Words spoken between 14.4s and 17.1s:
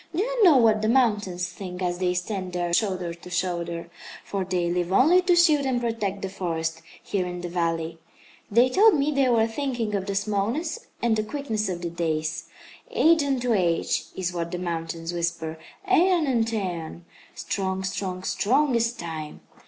the mountains whisper. 'Æon unto æon!